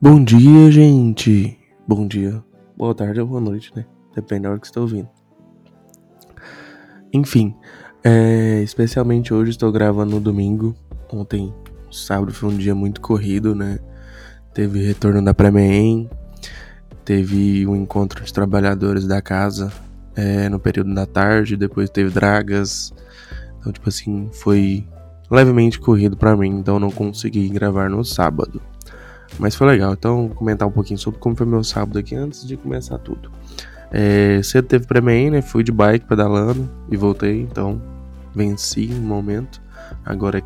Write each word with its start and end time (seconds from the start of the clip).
Bom 0.00 0.22
dia, 0.22 0.70
gente. 0.70 1.58
Bom 1.84 2.06
dia, 2.06 2.40
boa 2.76 2.94
tarde 2.94 3.20
ou 3.20 3.26
boa 3.26 3.40
noite, 3.40 3.72
né? 3.74 3.84
Depende 4.14 4.42
da 4.42 4.50
hora 4.50 4.60
que 4.60 4.68
você 4.68 4.70
está 4.70 4.80
ouvindo. 4.80 5.08
Enfim, 7.12 7.52
é, 8.04 8.62
especialmente 8.62 9.34
hoje 9.34 9.50
estou 9.50 9.72
gravando 9.72 10.12
no 10.12 10.20
domingo. 10.20 10.72
Ontem, 11.12 11.52
sábado, 11.90 12.32
foi 12.32 12.48
um 12.48 12.56
dia 12.56 12.76
muito 12.76 13.00
corrido, 13.00 13.56
né? 13.56 13.80
Teve 14.54 14.86
retorno 14.86 15.20
da 15.20 15.34
Pré-MEM, 15.34 16.08
teve 17.04 17.66
um 17.66 17.74
encontro 17.74 18.24
de 18.24 18.32
trabalhadores 18.32 19.04
da 19.04 19.20
casa 19.20 19.72
é, 20.14 20.48
no 20.48 20.60
período 20.60 20.94
da 20.94 21.06
tarde, 21.06 21.56
depois 21.56 21.90
teve 21.90 22.10
dragas. 22.10 22.94
Então, 23.58 23.72
tipo 23.72 23.88
assim, 23.88 24.30
foi 24.32 24.86
levemente 25.28 25.80
corrido 25.80 26.16
para 26.16 26.36
mim, 26.36 26.50
então 26.50 26.78
não 26.78 26.92
consegui 26.92 27.48
gravar 27.48 27.90
no 27.90 28.04
sábado. 28.04 28.62
Mas 29.38 29.54
foi 29.54 29.66
legal, 29.66 29.92
então 29.92 30.28
vou 30.28 30.36
comentar 30.36 30.66
um 30.66 30.70
pouquinho 30.70 30.98
sobre 30.98 31.20
como 31.20 31.36
foi 31.36 31.46
meu 31.46 31.62
sábado 31.62 31.98
aqui 31.98 32.14
antes 32.14 32.46
de 32.46 32.56
começar 32.56 32.98
tudo. 32.98 33.30
É, 33.90 34.40
cedo 34.42 34.66
teve 34.66 34.86
pré 34.86 35.00
né? 35.00 35.42
Fui 35.42 35.62
de 35.62 35.72
bike 35.72 36.06
pedalando 36.06 36.68
e 36.90 36.96
voltei, 36.96 37.40
então 37.42 37.80
venci 38.34 38.90
um 38.92 39.00
momento. 39.00 39.60
Agora 40.04 40.38
é 40.38 40.42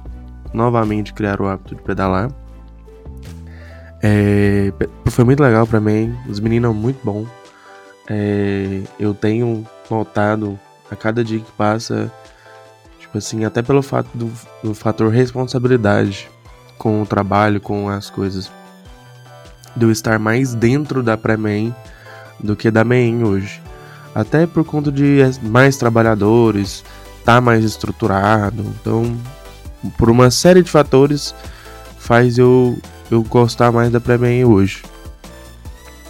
novamente 0.54 1.12
criar 1.12 1.40
o 1.40 1.46
hábito 1.46 1.74
de 1.74 1.82
pedalar. 1.82 2.30
É, 4.02 4.72
foi 5.06 5.24
muito 5.24 5.42
legal 5.42 5.66
para 5.66 5.80
mim, 5.80 6.16
os 6.28 6.40
meninos 6.40 6.74
muito 6.74 7.00
bom. 7.04 7.26
É, 8.08 8.82
eu 8.98 9.14
tenho 9.14 9.66
notado 9.90 10.58
a 10.90 10.96
cada 10.96 11.22
dia 11.22 11.38
que 11.38 11.52
passa, 11.52 12.12
tipo 12.98 13.16
assim, 13.16 13.44
até 13.44 13.62
pelo 13.62 13.82
fato 13.82 14.08
do, 14.12 14.30
do 14.62 14.74
fator 14.74 15.10
responsabilidade 15.10 16.28
com 16.76 17.00
o 17.02 17.06
trabalho, 17.06 17.60
com 17.60 17.88
as 17.88 18.10
coisas 18.10 18.50
de 19.76 19.84
eu 19.84 19.90
estar 19.90 20.18
mais 20.18 20.54
dentro 20.54 21.02
da 21.02 21.16
pré-main 21.16 21.74
do 22.42 22.56
que 22.56 22.70
da 22.70 22.84
main 22.84 23.22
hoje. 23.22 23.60
Até 24.14 24.46
por 24.46 24.64
conta 24.64 24.92
de 24.92 25.20
mais 25.42 25.76
trabalhadores, 25.76 26.84
tá 27.24 27.40
mais 27.40 27.64
estruturado. 27.64 28.62
Então, 28.80 29.16
por 29.96 30.10
uma 30.10 30.30
série 30.30 30.62
de 30.62 30.70
fatores, 30.70 31.34
faz 31.98 32.36
eu, 32.36 32.78
eu 33.10 33.22
gostar 33.22 33.72
mais 33.72 33.90
da 33.90 34.00
pré-main 34.00 34.44
hoje. 34.44 34.82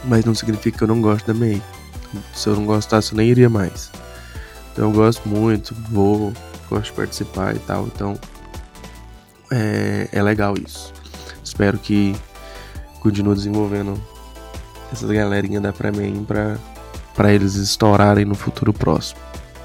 Mas 0.05 0.25
não 0.25 0.35
significa 0.35 0.79
que 0.79 0.85
eu 0.85 0.89
não 0.89 1.01
gosto 1.01 1.27
da 1.27 1.35
main. 1.35 1.63
Se 2.35 2.49
eu 2.49 2.57
não 2.57 2.67
gostasse, 2.67 3.13
eu 3.13 3.17
nem 3.17 3.29
iria 3.29 3.49
mais. 3.49 3.91
Então, 4.73 4.89
eu 4.89 4.93
gosto 4.93 5.29
muito, 5.29 5.75
vou, 5.91 6.33
gosto 6.69 6.87
de 6.87 6.93
participar 6.93 7.55
e 7.55 7.59
tal. 7.61 7.87
Então, 7.87 8.19
é, 9.51 10.09
é 10.11 10.23
legal 10.23 10.55
isso. 10.59 10.93
Espero 11.45 11.79
que 11.79 12.17
continua 13.03 13.35
desenvolvendo 13.35 14.01
essas 14.93 15.11
galerinha 15.11 15.61
da 15.61 15.73
Pré-Main 15.73 16.25
pra, 16.25 16.57
pra 17.17 17.33
eles 17.33 17.57
estourarem 17.57 18.25
no 18.25 18.37
futuro 18.37 18.73
próximo. 18.73 19.21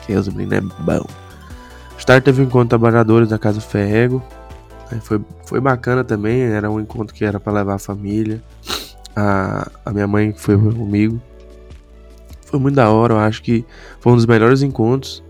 Que 0.05 0.13
meninos 0.31 0.53
é 0.53 0.61
bom. 0.81 1.05
Start 1.99 2.23
teve 2.23 2.41
um 2.41 2.45
encontro 2.45 2.65
de 2.65 2.69
trabalhadores 2.69 3.29
na 3.29 3.37
Casa 3.37 3.61
Ferrego. 3.61 4.23
Foi, 5.01 5.21
foi 5.45 5.59
bacana 5.59 6.03
também, 6.03 6.41
era 6.41 6.71
um 6.71 6.79
encontro 6.79 7.13
que 7.13 7.25
era 7.25 7.39
para 7.39 7.53
levar 7.53 7.75
a 7.75 7.79
família. 7.79 8.41
A, 9.15 9.69
a 9.85 9.91
minha 9.91 10.07
mãe 10.07 10.33
foi 10.35 10.57
comigo. 10.57 11.21
Foi 12.45 12.59
muito 12.59 12.75
da 12.75 12.89
hora, 12.89 13.13
eu 13.13 13.19
acho 13.19 13.43
que 13.43 13.65
foi 13.99 14.13
um 14.13 14.15
dos 14.15 14.25
melhores 14.25 14.61
encontros. 14.61 15.21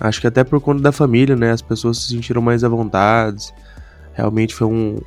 Acho 0.00 0.20
que 0.20 0.26
até 0.26 0.42
por 0.42 0.60
conta 0.60 0.82
da 0.82 0.90
família, 0.90 1.36
né? 1.36 1.52
As 1.52 1.62
pessoas 1.62 1.98
se 1.98 2.08
sentiram 2.08 2.42
mais 2.42 2.64
à 2.64 2.68
vontade. 2.68 3.54
Realmente 4.12 4.54
foi 4.54 4.66
um, 4.66 4.98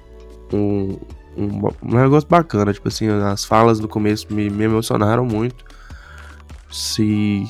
um, 0.53 0.97
um, 1.37 1.67
um 1.83 1.95
negócio 1.95 2.27
bacana. 2.27 2.73
Tipo 2.73 2.87
assim, 2.87 3.07
as 3.07 3.45
falas 3.45 3.79
no 3.79 3.87
começo 3.87 4.33
me, 4.33 4.49
me 4.49 4.63
emocionaram 4.63 5.25
muito. 5.25 5.63
Se 6.71 7.45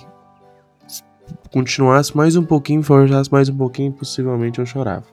continuasse 1.51 2.15
mais 2.15 2.35
um 2.35 2.43
pouquinho, 2.43 2.83
forjasse 2.83 3.31
mais 3.31 3.49
um 3.49 3.57
pouquinho, 3.57 3.91
possivelmente 3.91 4.59
eu 4.59 4.65
chorava. 4.65 5.05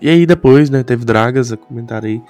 E 0.00 0.08
aí 0.08 0.26
depois, 0.26 0.70
né, 0.70 0.82
teve 0.82 1.04
Dragas, 1.04 1.50
eu 1.50 1.58
comentarei 1.58 2.22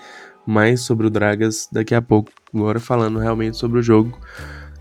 mais 0.47 0.83
sobre 0.83 1.07
o 1.07 1.11
Dragas 1.11 1.69
daqui 1.73 1.95
a 1.95 2.03
pouco, 2.03 2.31
agora 2.55 2.79
falando 2.79 3.19
realmente 3.19 3.57
sobre 3.57 3.79
o 3.79 3.83
jogo 3.83 4.19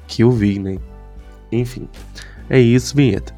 que 0.08 0.24
eu 0.24 0.32
vi, 0.32 0.60
né. 0.60 0.78
Enfim, 1.52 1.88
é 2.50 2.60
isso, 2.60 2.96
vinheta. 2.96 3.34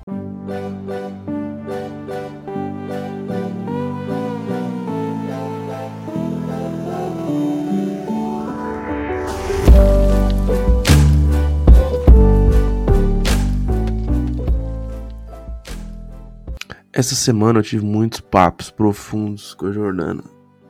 Essa 16.95 17.13
semana 17.13 17.59
eu 17.59 17.63
tive 17.63 17.83
muitos 17.83 18.21
papos 18.21 18.71
profundos 18.71 19.53
com 19.53 19.65
a 19.65 19.71
Jordana. 19.73 20.23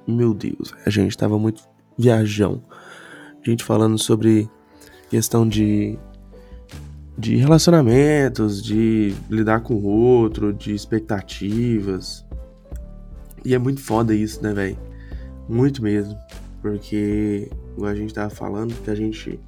Meu 0.08 0.34
Deus, 0.34 0.74
a 0.84 0.90
gente 0.90 1.16
tava 1.16 1.38
muito 1.38 1.62
viajão. 1.96 2.64
A 3.46 3.48
gente 3.48 3.64
falando 3.64 3.96
sobre 4.00 4.50
questão 5.08 5.48
de 5.48 6.00
de 7.16 7.36
relacionamentos, 7.36 8.62
de 8.62 9.14
lidar 9.30 9.62
com 9.62 9.76
o 9.76 9.86
outro, 9.86 10.52
de 10.52 10.74
expectativas. 10.74 12.26
E 13.46 13.54
é 13.54 13.60
muito 13.60 13.80
foda 13.80 14.14
isso, 14.16 14.42
né, 14.42 14.52
velho? 14.52 14.78
Muito 15.48 15.84
mesmo. 15.84 16.18
Porque, 16.60 17.52
a 17.84 17.94
gente 17.94 18.16
tava 18.16 18.32
falando, 18.32 18.74
que 18.84 18.90
a 18.90 18.96
gente 18.96 19.40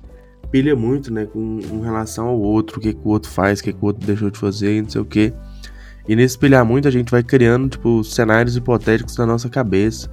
pilha 0.51 0.75
muito, 0.75 1.11
né, 1.11 1.25
com, 1.25 1.59
com 1.59 1.81
relação 1.81 2.27
ao 2.27 2.39
outro, 2.39 2.77
o 2.77 2.81
que, 2.81 2.94
que 2.94 3.01
o 3.03 3.09
outro 3.09 3.31
faz, 3.31 3.59
o 3.59 3.63
que, 3.63 3.73
que 3.73 3.79
o 3.81 3.88
outro 3.88 4.05
deixou 4.05 4.29
de 4.29 4.38
fazer, 4.38 4.83
não 4.83 4.89
sei 4.91 5.01
o 5.01 5.05
que. 5.05 5.33
E 6.07 6.16
nesse 6.16 6.35
espelhar 6.35 6.66
muito, 6.66 6.88
a 6.88 6.91
gente 6.91 7.12
vai 7.12 7.22
criando, 7.22 7.69
tipo, 7.69 8.03
cenários 8.03 8.56
hipotéticos 8.56 9.18
na 9.18 9.25
nossa 9.25 9.50
cabeça. 9.50 10.09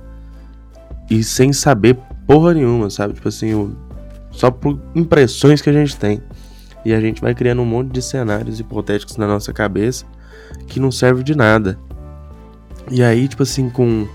E 1.09 1.23
sem 1.23 1.53
saber 1.53 1.97
porra 2.27 2.55
nenhuma, 2.55 2.91
sabe? 2.91 3.15
Tipo 3.15 3.29
assim, 3.29 3.77
só 4.31 4.51
por 4.51 4.81
impressões 4.95 5.61
que 5.61 5.71
a 5.71 5.73
gente 5.73 5.97
tem. 5.97 6.21
E 6.85 6.93
a 6.93 7.01
gente 7.01 7.21
vai 7.21 7.35
criando 7.35 7.63
um 7.63 7.67
monte 7.67 7.93
de 7.93 8.03
cenários 8.03 8.59
hipotéticos 8.59 9.17
na 9.17 9.27
nossa 9.27 9.53
cabeça 9.53 10.05
que 10.67 10.81
não 10.81 10.91
serve 10.91 11.23
de 11.23 11.35
nada. 11.35 11.79
E 12.91 13.03
aí, 13.03 13.29
tipo 13.29 13.43
assim, 13.43 13.71
com 13.71 14.07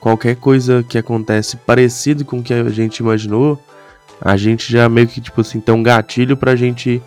qualquer 0.00 0.36
coisa 0.36 0.84
que 0.88 0.98
acontece 0.98 1.56
parecido 1.56 2.24
com 2.24 2.38
o 2.38 2.42
que 2.42 2.52
a 2.52 2.68
gente 2.68 2.98
imaginou, 2.98 3.60
a 4.20 4.36
gente 4.36 4.70
já 4.70 4.88
meio 4.88 5.08
que, 5.08 5.20
tipo 5.20 5.40
assim, 5.40 5.60
tem 5.60 5.74
um 5.74 5.82
gatilho 5.82 6.36
pra 6.36 6.54
gente 6.54 7.02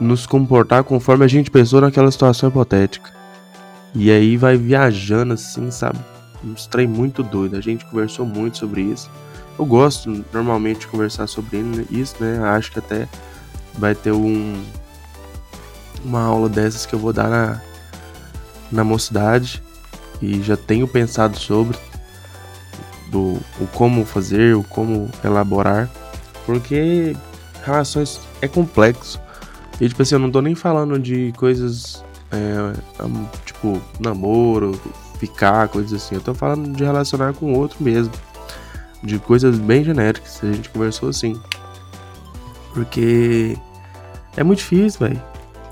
nos 0.00 0.26
comportar 0.26 0.84
conforme 0.84 1.24
a 1.24 1.28
gente 1.28 1.50
pensou 1.50 1.80
naquela 1.80 2.10
situação 2.10 2.48
hipotética. 2.48 3.17
E 3.94 4.10
aí 4.10 4.36
vai 4.36 4.56
viajando 4.56 5.34
assim, 5.34 5.70
sabe? 5.70 5.98
Um 6.44 6.54
trem 6.54 6.86
muito 6.86 7.22
doido. 7.22 7.56
A 7.56 7.60
gente 7.60 7.84
conversou 7.86 8.24
muito 8.24 8.58
sobre 8.58 8.82
isso. 8.82 9.10
Eu 9.58 9.66
gosto 9.66 10.24
normalmente 10.32 10.80
de 10.80 10.86
conversar 10.86 11.26
sobre 11.26 11.58
isso, 11.90 12.14
né? 12.20 12.38
Acho 12.50 12.70
que 12.70 12.78
até 12.78 13.08
vai 13.74 13.94
ter 13.94 14.12
um 14.12 14.62
uma 16.04 16.22
aula 16.22 16.48
dessas 16.48 16.86
que 16.86 16.94
eu 16.94 16.98
vou 16.98 17.12
dar 17.12 17.28
na, 17.28 17.60
na 18.70 18.84
mocidade 18.84 19.60
e 20.22 20.40
já 20.42 20.56
tenho 20.56 20.86
pensado 20.86 21.36
sobre 21.36 21.76
do 23.10 23.38
o 23.60 23.66
como 23.74 24.04
fazer, 24.04 24.54
o 24.54 24.62
como 24.62 25.10
elaborar, 25.24 25.88
porque 26.44 27.16
relações 27.64 28.20
é 28.40 28.48
complexo. 28.48 29.20
E 29.80 29.88
tipo 29.88 30.02
assim, 30.02 30.14
eu 30.14 30.18
não 30.18 30.30
tô 30.30 30.40
nem 30.40 30.54
falando 30.54 30.98
de 30.98 31.32
coisas 31.36 32.04
é, 32.30 32.74
tipo, 33.44 33.80
namoro, 34.00 34.80
ficar, 35.18 35.68
coisas 35.68 35.92
assim. 35.92 36.14
Eu 36.14 36.20
tô 36.20 36.34
falando 36.34 36.74
de 36.74 36.84
relacionar 36.84 37.32
com 37.34 37.52
o 37.52 37.56
outro 37.58 37.82
mesmo. 37.82 38.12
De 39.02 39.18
coisas 39.18 39.58
bem 39.58 39.84
genéricas. 39.84 40.40
A 40.42 40.52
gente 40.52 40.70
conversou 40.70 41.08
assim. 41.08 41.40
Porque 42.74 43.56
é 44.36 44.44
muito 44.44 44.58
difícil, 44.58 45.06
velho. 45.06 45.22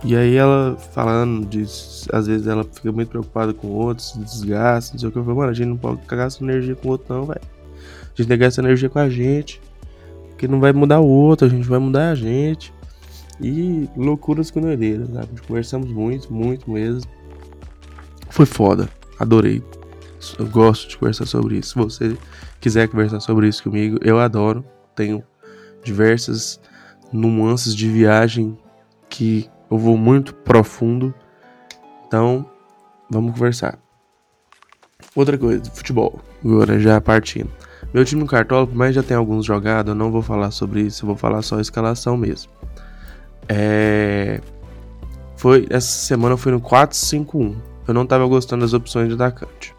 E 0.04 0.14
aí 0.14 0.36
ela 0.36 0.76
falando 0.92 1.46
de. 1.46 1.62
Às 2.12 2.26
vezes 2.26 2.46
ela 2.46 2.64
fica 2.64 2.92
muito 2.92 3.08
preocupada 3.08 3.52
com 3.52 3.68
outros, 3.68 4.12
desgasta, 4.16 4.94
não 4.94 5.00
sei 5.00 5.08
o 5.08 5.12
que. 5.12 5.18
Eu 5.18 5.24
falo, 5.24 5.36
mano, 5.38 5.50
a 5.50 5.54
gente 5.54 5.68
não 5.68 5.76
pode 5.76 6.02
cagar 6.02 6.28
essa 6.28 6.42
energia 6.42 6.74
com 6.76 6.88
o 6.88 6.90
outro, 6.92 7.14
não, 7.14 7.26
velho. 7.26 7.40
A 7.42 8.08
gente 8.16 8.28
tem 8.28 8.38
que 8.38 8.44
gastar 8.44 8.62
energia 8.62 8.88
com 8.88 8.98
a 8.98 9.08
gente. 9.08 9.60
Porque 10.28 10.46
não 10.46 10.60
vai 10.60 10.72
mudar 10.72 11.00
o 11.00 11.06
outro, 11.06 11.46
a 11.46 11.50
gente 11.50 11.66
vai 11.66 11.78
mudar 11.78 12.10
a 12.10 12.14
gente. 12.14 12.72
E 13.40 13.88
loucuras 13.96 14.50
com 14.50 14.60
doideiras, 14.60 15.08
sabe? 15.08 15.40
Conversamos 15.46 15.90
muito, 15.90 16.32
muito 16.32 16.70
mesmo. 16.70 17.10
Foi 18.30 18.46
foda. 18.46 18.88
Adorei. 19.18 19.62
Eu 20.38 20.46
gosto 20.46 20.88
de 20.88 20.96
conversar 20.96 21.26
sobre 21.26 21.58
isso. 21.58 21.70
Se 21.70 21.74
você 21.76 22.18
quiser 22.60 22.88
conversar 22.88 23.20
sobre 23.20 23.48
isso 23.48 23.62
comigo, 23.62 23.98
eu 24.02 24.18
adoro. 24.18 24.64
Tenho 24.94 25.22
diversas 25.84 26.60
nuances 27.12 27.74
de 27.74 27.88
viagem 27.88 28.58
que 29.08 29.48
eu 29.70 29.78
vou 29.78 29.96
muito 29.96 30.34
profundo. 30.34 31.14
Então, 32.06 32.48
vamos 33.10 33.32
conversar. 33.32 33.78
Outra 35.14 35.36
coisa, 35.38 35.64
futebol. 35.70 36.20
Agora 36.44 36.78
já 36.78 37.00
partindo. 37.00 37.50
Meu 37.92 38.04
time 38.04 38.20
no 38.20 38.26
Cartola, 38.26 38.68
mais 38.72 38.94
já 38.94 39.02
tem 39.02 39.16
alguns 39.16 39.46
jogados, 39.46 39.90
eu 39.90 39.94
não 39.94 40.10
vou 40.10 40.20
falar 40.20 40.50
sobre 40.50 40.82
isso, 40.82 41.04
eu 41.04 41.06
vou 41.06 41.16
falar 41.16 41.40
só 41.42 41.56
a 41.58 41.60
escalação 41.60 42.16
mesmo. 42.16 42.50
É... 43.48 44.40
Foi, 45.36 45.66
essa 45.70 45.86
semana 45.86 46.36
foi 46.36 46.52
no 46.52 46.60
4-5-1. 46.60 47.54
Eu 47.86 47.94
não 47.94 48.06
tava 48.06 48.26
gostando 48.26 48.62
das 48.62 48.72
opções 48.72 49.08
de 49.08 49.14
atacante. 49.14 49.74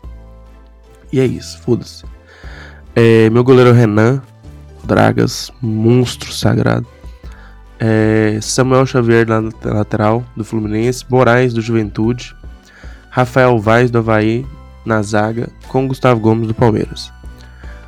E 1.11 1.19
é 1.19 1.25
isso, 1.25 1.59
foda-se. 1.61 2.05
É, 2.95 3.29
meu 3.29 3.43
goleiro 3.43 3.69
é 3.71 3.73
Renan, 3.73 4.21
Dragas, 4.83 5.51
monstro 5.61 6.31
sagrado. 6.31 6.87
É, 7.79 8.39
Samuel 8.41 8.85
Xavier 8.85 9.27
na 9.27 9.49
lateral 9.63 10.23
do 10.35 10.43
Fluminense, 10.43 11.05
Moraes 11.09 11.53
do 11.53 11.61
Juventude, 11.61 12.35
Rafael 13.09 13.59
Vaz 13.59 13.91
do 13.91 13.99
Havaí 13.99 14.45
na 14.85 15.01
zaga, 15.01 15.49
com 15.67 15.87
Gustavo 15.87 16.19
Gomes 16.19 16.47
do 16.47 16.53
Palmeiras. 16.53 17.11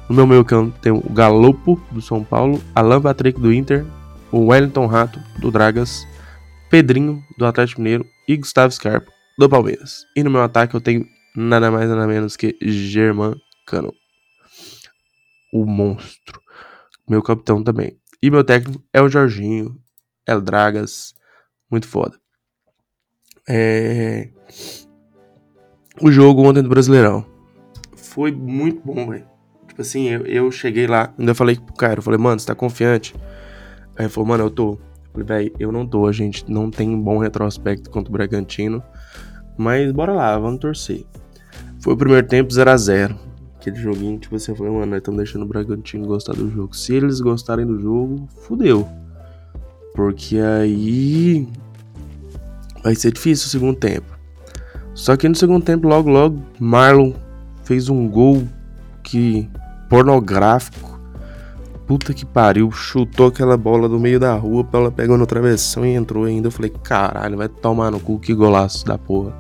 No 0.07 0.15
meu 0.15 0.27
meio 0.27 0.43
campo 0.43 0.77
tem 0.81 0.91
o 0.91 1.01
Galopo 1.09 1.79
do 1.91 2.01
São 2.01 2.23
Paulo, 2.23 2.61
Alan 2.75 3.01
Patrick 3.01 3.39
do 3.39 3.53
Inter, 3.53 3.85
o 4.31 4.47
Wellington 4.47 4.85
Rato 4.85 5.19
do 5.39 5.51
Dragas, 5.51 6.07
Pedrinho 6.69 7.23
do 7.37 7.45
Atlético 7.45 7.81
Mineiro 7.81 8.05
e 8.27 8.37
Gustavo 8.37 8.71
Scarpa 8.71 9.11
do 9.37 9.49
Palmeiras. 9.49 10.05
E 10.15 10.23
no 10.23 10.29
meu 10.29 10.41
ataque 10.41 10.75
eu 10.75 10.81
tenho 10.81 11.05
nada 11.35 11.71
mais 11.71 11.89
nada 11.89 12.05
menos 12.05 12.35
que 12.35 12.57
German 12.61 13.35
Cano. 13.65 13.93
O 15.51 15.65
monstro. 15.65 16.41
Meu 17.09 17.23
capitão 17.23 17.63
também. 17.63 17.97
E 18.21 18.29
meu 18.29 18.43
técnico 18.43 18.83
é 18.93 19.01
o 19.01 19.09
Jorginho. 19.09 19.75
El 20.27 20.41
Dragas. 20.41 21.15
Muito 21.71 21.87
foda. 21.87 22.19
É... 23.47 24.29
O 26.01 26.11
jogo 26.11 26.43
ontem 26.43 26.61
do 26.61 26.69
Brasileirão. 26.69 27.25
Foi 27.95 28.31
muito 28.31 28.81
bom, 28.85 29.09
velho. 29.09 29.27
Tipo 29.67 29.81
assim, 29.81 30.07
eu, 30.09 30.25
eu 30.25 30.51
cheguei 30.51 30.87
lá, 30.87 31.13
ainda 31.17 31.33
falei 31.33 31.55
pro 31.55 31.73
cara, 31.73 31.99
eu 31.99 32.03
falei, 32.03 32.19
mano, 32.19 32.39
você 32.39 32.45
tá 32.45 32.53
confiante? 32.53 33.15
Aí 33.99 34.05
ele 34.05 34.09
falou, 34.09 34.29
mano, 34.29 34.45
eu 34.45 34.49
tô. 34.49 34.71
Eu 34.71 34.79
falei, 35.11 35.27
velho, 35.27 35.55
eu 35.59 35.71
não 35.73 35.85
tô, 35.85 36.07
a 36.07 36.11
gente 36.13 36.49
não 36.49 36.71
tem 36.71 36.89
um 36.89 37.01
bom 37.01 37.17
retrospecto 37.17 37.89
contra 37.89 38.09
o 38.09 38.13
Bragantino. 38.13 38.81
Mas 39.57 39.91
bora 39.91 40.13
lá, 40.13 40.39
vamos 40.39 40.61
torcer. 40.61 41.05
Foi 41.81 41.93
o 41.93 41.97
primeiro 41.97 42.25
tempo 42.25 42.53
0 42.53 42.71
a 42.71 42.77
0 42.77 43.19
Aquele 43.57 43.75
joguinho, 43.75 44.17
tipo 44.17 44.37
assim, 44.37 44.55
foi, 44.55 44.69
mano, 44.69 44.85
nós 44.85 44.99
estamos 44.99 45.17
deixando 45.17 45.41
o 45.41 45.45
Bragantino 45.45 46.07
gostar 46.07 46.31
do 46.31 46.49
jogo. 46.49 46.73
Se 46.73 46.95
eles 46.95 47.19
gostarem 47.19 47.65
do 47.65 47.77
jogo, 47.77 48.25
fudeu. 48.43 48.87
Porque 49.93 50.39
aí 50.39 51.45
vai 52.81 52.95
ser 52.95 53.11
difícil 53.11 53.47
o 53.47 53.49
segundo 53.49 53.77
tempo. 53.77 54.17
Só 54.93 55.17
que 55.17 55.27
no 55.27 55.35
segundo 55.35 55.65
tempo, 55.65 55.89
logo, 55.89 56.09
logo, 56.09 56.41
Marlon 56.57 57.11
fez 57.65 57.89
um 57.89 58.07
gol 58.07 58.47
que 59.03 59.49
pornográfico. 59.89 60.88
Puta 61.89 62.13
que 62.13 62.23
pariu, 62.23 62.69
chutou 62.69 63.29
aquela 63.29 63.57
bola 63.57 63.89
do 63.89 63.99
meio 63.99 64.19
da 64.19 64.35
rua, 64.35 64.63
ela 64.73 64.91
pegou 64.91 65.17
no 65.17 65.25
travessão 65.25 65.83
e 65.83 65.95
entrou 65.95 66.25
ainda. 66.25 66.45
Eu 66.45 66.51
falei, 66.51 66.71
caralho, 66.83 67.35
vai 67.35 67.49
tomar 67.49 67.89
no 67.89 67.99
cu, 67.99 68.19
que 68.19 68.31
golaço 68.31 68.85
da 68.85 68.95
porra. 68.95 69.35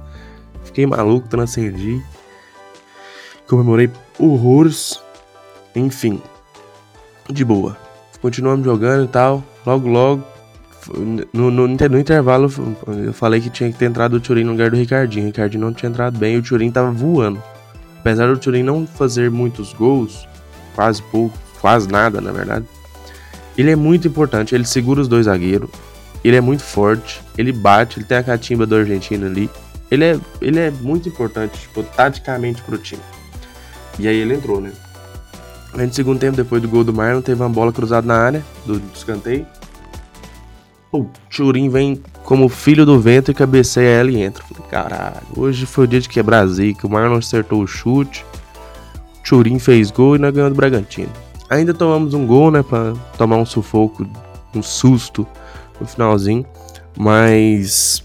Fiquei 0.63 0.87
maluco, 0.87 1.29
transcendi. 1.29 2.03
Comemorei 3.47 3.91
horrores. 4.17 4.99
Enfim, 5.75 6.19
de 7.29 7.45
boa. 7.45 7.77
Continuamos 8.19 8.65
jogando 8.65 9.05
e 9.05 9.09
tal. 9.09 9.43
Logo, 9.63 9.87
logo, 9.87 10.23
no, 11.31 11.51
no, 11.51 11.67
no, 11.67 11.99
intervalo, 11.99 12.51
eu 13.05 13.13
falei 13.13 13.41
que 13.41 13.51
tinha 13.51 13.71
que 13.71 13.77
ter 13.77 13.85
entrado 13.85 14.15
o 14.15 14.19
Turin 14.19 14.43
no 14.43 14.53
lugar 14.53 14.71
do 14.71 14.75
Ricardinho. 14.75 15.25
O 15.25 15.27
Ricardinho 15.27 15.63
não 15.63 15.71
tinha 15.71 15.87
entrado 15.87 16.17
bem 16.17 16.33
e 16.33 16.37
o 16.39 16.41
Turin 16.41 16.71
tava 16.71 16.89
voando. 16.89 17.39
Apesar 17.99 18.25
do 18.25 18.39
Turin 18.39 18.63
não 18.63 18.87
fazer 18.87 19.29
muitos 19.29 19.71
gols, 19.71 20.27
quase 20.73 21.03
pouco, 21.03 21.37
quase 21.59 21.87
nada, 21.87 22.19
na 22.21 22.31
verdade. 22.31 22.65
Ele 23.57 23.71
é 23.71 23.75
muito 23.75 24.07
importante, 24.07 24.55
ele 24.55 24.65
segura 24.65 25.01
os 25.01 25.07
dois 25.07 25.25
zagueiros. 25.25 25.69
Ele 26.23 26.35
é 26.35 26.41
muito 26.41 26.63
forte, 26.63 27.21
ele 27.37 27.51
bate, 27.51 27.99
ele 27.99 28.05
tem 28.05 28.17
a 28.17 28.23
catimba 28.23 28.65
do 28.65 28.75
argentino 28.75 29.25
ali. 29.25 29.49
Ele 29.89 30.05
é, 30.05 30.19
ele 30.41 30.59
é 30.59 30.71
muito 30.71 31.09
importante, 31.09 31.59
tipo, 31.61 31.83
taticamente 31.83 32.61
pro 32.61 32.77
time. 32.77 33.01
E 33.97 34.07
aí 34.07 34.15
ele 34.15 34.35
entrou, 34.35 34.61
né? 34.61 34.71
No 35.73 35.93
segundo 35.93 36.19
tempo, 36.19 36.35
depois 36.35 36.61
do 36.61 36.67
gol 36.67 36.83
do 36.83 36.93
Marlon, 36.93 37.21
teve 37.21 37.41
uma 37.41 37.49
bola 37.49 37.71
cruzada 37.71 38.05
na 38.05 38.15
área, 38.15 38.45
do, 38.65 38.79
do 38.79 38.95
escanteio. 38.95 39.45
O 40.91 41.05
Churin 41.29 41.69
vem 41.69 42.01
como 42.23 42.49
filho 42.49 42.85
do 42.85 42.99
vento 42.99 43.31
e 43.31 43.33
cabeceia 43.33 43.99
ela 43.99 44.11
e 44.11 44.21
entra. 44.21 44.43
Falei, 44.43 44.69
caralho, 44.69 45.27
hoje 45.35 45.65
foi 45.65 45.85
o 45.85 45.87
dia 45.87 46.01
de 46.01 46.09
quebrar 46.09 46.45
zica. 46.47 46.87
O 46.87 46.89
Marlon 46.89 47.17
acertou 47.17 47.61
o 47.61 47.67
chute, 47.67 48.25
Churin 49.23 49.59
fez 49.59 49.91
gol 49.91 50.15
e 50.15 50.19
nós 50.19 50.33
ganhamos 50.33 50.53
do 50.53 50.57
Bragantino. 50.57 51.11
Ainda 51.49 51.73
tomamos 51.73 52.13
um 52.13 52.25
gol, 52.25 52.51
né, 52.51 52.61
pra 52.61 52.93
tomar 53.17 53.37
um 53.37 53.45
sufoco, 53.45 54.07
um 54.53 54.61
susto 54.61 55.25
no 55.79 55.87
finalzinho. 55.87 56.45
Mas 56.97 58.03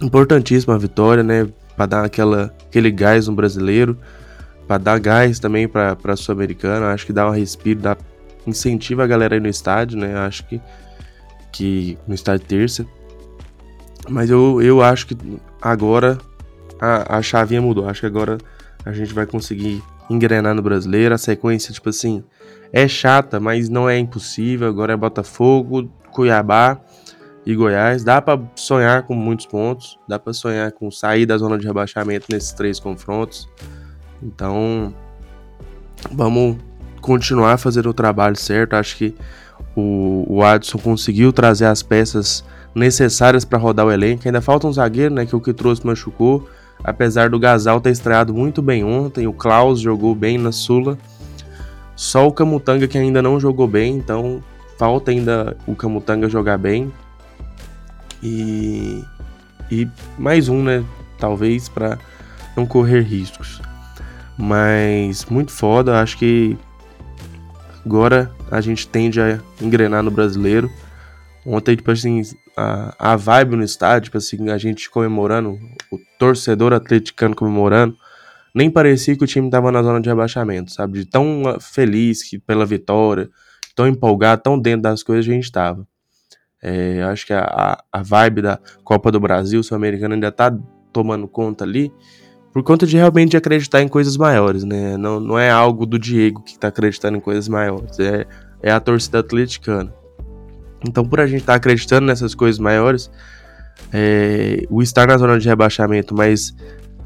importantíssima 0.00 0.74
a 0.74 0.78
vitória, 0.78 1.22
né, 1.22 1.48
pra 1.76 1.86
dar 1.86 2.04
aquela, 2.04 2.54
aquele 2.68 2.90
gás 2.90 3.26
no 3.26 3.34
brasileiro 3.34 3.98
para 4.66 4.78
dar 4.78 4.98
gás 4.98 5.38
também 5.38 5.68
para 5.68 5.96
a 6.04 6.16
Sul-Americana. 6.16 6.92
Acho 6.92 7.06
que 7.06 7.12
dá 7.12 7.28
um 7.28 7.32
respiro, 7.32 7.80
dá, 7.80 7.96
incentiva 8.46 9.04
a 9.04 9.06
galera 9.06 9.34
aí 9.34 9.40
no 9.40 9.48
estádio, 9.48 9.98
né? 9.98 10.16
Acho 10.16 10.46
que, 10.46 10.60
que 11.52 11.98
no 12.06 12.14
estádio 12.14 12.46
terça. 12.46 12.86
Mas 14.08 14.30
eu, 14.30 14.60
eu 14.62 14.82
acho 14.82 15.06
que 15.06 15.16
agora 15.60 16.18
a, 16.80 17.18
a 17.18 17.22
chavinha 17.22 17.60
mudou. 17.60 17.88
Acho 17.88 18.00
que 18.00 18.06
agora 18.06 18.38
a 18.84 18.92
gente 18.92 19.14
vai 19.14 19.26
conseguir 19.26 19.82
engrenar 20.10 20.54
no 20.54 20.62
brasileiro. 20.62 21.14
A 21.14 21.18
sequência, 21.18 21.72
tipo 21.72 21.88
assim, 21.88 22.22
é 22.74 22.88
chata, 22.88 23.38
mas 23.38 23.68
não 23.68 23.88
é 23.88 23.96
impossível. 23.96 24.66
Agora 24.66 24.92
é 24.92 24.96
Botafogo, 24.96 25.88
Cuiabá 26.10 26.80
e 27.46 27.54
Goiás. 27.54 28.02
Dá 28.02 28.20
para 28.20 28.42
sonhar 28.56 29.04
com 29.04 29.14
muitos 29.14 29.46
pontos. 29.46 29.96
Dá 30.08 30.18
para 30.18 30.32
sonhar 30.32 30.72
com 30.72 30.90
sair 30.90 31.24
da 31.24 31.38
zona 31.38 31.56
de 31.56 31.64
rebaixamento 31.64 32.26
nesses 32.28 32.50
três 32.50 32.80
confrontos. 32.80 33.48
Então, 34.20 34.92
vamos 36.10 36.56
continuar 37.00 37.58
fazendo 37.58 37.90
o 37.90 37.94
trabalho 37.94 38.34
certo. 38.34 38.74
Acho 38.74 38.96
que 38.96 39.14
o, 39.76 40.24
o 40.28 40.42
Adson 40.42 40.78
conseguiu 40.78 41.32
trazer 41.32 41.66
as 41.66 41.80
peças 41.80 42.44
necessárias 42.74 43.44
para 43.44 43.56
rodar 43.56 43.86
o 43.86 43.92
elenco. 43.92 44.22
Ainda 44.26 44.40
falta 44.40 44.66
um 44.66 44.72
zagueiro, 44.72 45.14
né? 45.14 45.24
Que 45.24 45.36
o 45.36 45.40
que 45.40 45.52
trouxe 45.52 45.86
machucou. 45.86 46.48
Apesar 46.82 47.30
do 47.30 47.38
Gasal 47.38 47.80
ter 47.80 47.90
estreado 47.90 48.34
muito 48.34 48.60
bem 48.60 48.82
ontem, 48.82 49.28
o 49.28 49.32
Klaus 49.32 49.78
jogou 49.78 50.12
bem 50.12 50.38
na 50.38 50.50
Sula. 50.50 50.98
Só 51.96 52.26
o 52.26 52.32
Camutanga 52.32 52.88
que 52.88 52.98
ainda 52.98 53.22
não 53.22 53.38
jogou 53.38 53.68
bem, 53.68 53.96
então 53.96 54.42
falta 54.78 55.10
ainda 55.10 55.56
o 55.66 55.74
Camutanga 55.74 56.28
jogar 56.28 56.58
bem. 56.58 56.92
E, 58.22 59.04
e 59.70 59.88
mais 60.18 60.48
um, 60.48 60.62
né? 60.62 60.84
Talvez 61.18 61.68
para 61.68 61.98
não 62.56 62.66
correr 62.66 63.02
riscos. 63.02 63.60
Mas 64.36 65.24
muito 65.26 65.52
foda, 65.52 66.00
acho 66.00 66.18
que 66.18 66.56
agora 67.84 68.30
a 68.50 68.60
gente 68.60 68.88
tende 68.88 69.20
a 69.20 69.38
engrenar 69.60 70.02
no 70.02 70.10
brasileiro. 70.10 70.70
Ontem, 71.46 71.76
tipo 71.76 71.90
assim, 71.90 72.22
a, 72.56 73.12
a 73.12 73.16
vibe 73.16 73.56
no 73.56 73.62
estádio, 73.62 74.04
tipo 74.04 74.18
assim, 74.18 74.48
a 74.50 74.58
gente 74.58 74.90
comemorando, 74.90 75.58
o 75.90 75.98
torcedor 76.18 76.72
atleticano 76.72 77.36
comemorando, 77.36 77.96
nem 78.54 78.70
parecia 78.70 79.16
que 79.16 79.24
o 79.24 79.26
time 79.26 79.50
tava 79.50 79.72
na 79.72 79.82
zona 79.82 80.00
de 80.00 80.08
rebaixamento, 80.08 80.72
sabe? 80.72 81.00
De 81.00 81.06
tão 81.06 81.42
ah, 81.46 81.58
feliz 81.60 82.22
que, 82.22 82.38
pela 82.38 82.64
vitória, 82.64 83.28
tão 83.74 83.88
empolgado, 83.88 84.42
tão 84.42 84.58
dentro 84.58 84.82
das 84.82 85.02
coisas 85.02 85.28
a 85.28 85.34
gente 85.34 85.50
tava. 85.50 85.86
É, 86.62 87.02
acho 87.02 87.26
que 87.26 87.32
a, 87.32 87.82
a 87.92 88.02
vibe 88.02 88.42
da 88.42 88.58
Copa 88.84 89.10
do 89.10 89.20
Brasil, 89.20 89.62
Sul-Americana, 89.62 90.14
ainda 90.14 90.30
tá 90.30 90.56
tomando 90.92 91.26
conta 91.26 91.64
ali 91.64 91.92
por 92.54 92.62
conta 92.62 92.86
de 92.86 92.96
realmente 92.96 93.36
acreditar 93.36 93.82
em 93.82 93.88
coisas 93.88 94.16
maiores, 94.16 94.62
né? 94.62 94.96
Não, 94.96 95.18
não 95.18 95.36
é 95.36 95.50
algo 95.50 95.84
do 95.84 95.98
Diego 95.98 96.40
que 96.40 96.56
tá 96.56 96.68
acreditando 96.68 97.16
em 97.16 97.20
coisas 97.20 97.48
maiores, 97.48 97.98
é, 97.98 98.24
é 98.62 98.70
a 98.70 98.78
torcida 98.78 99.18
atleticana. 99.18 99.92
Então, 100.86 101.04
por 101.04 101.18
a 101.18 101.26
gente 101.26 101.40
estar 101.40 101.54
tá 101.54 101.56
acreditando 101.56 102.06
nessas 102.06 102.32
coisas 102.32 102.60
maiores, 102.60 103.10
é, 103.92 104.64
o 104.70 104.82
estar 104.82 105.08
na 105.08 105.18
zona 105.18 105.36
de 105.36 105.48
rebaixamento, 105.48 106.14
mas 106.14 106.54